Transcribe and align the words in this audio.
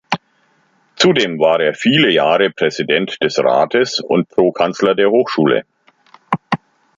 Zudem 0.95 1.37
war 1.37 1.59
er 1.61 1.75
viele 1.75 2.09
Jahre 2.09 2.49
Präsident 2.49 3.21
des 3.21 3.37
Rates 3.37 3.99
und 3.99 4.29
Prokanzler 4.29 4.95
der 4.95 5.11
Hochschule. 5.11 5.63